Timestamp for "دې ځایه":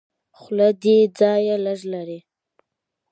0.83-1.55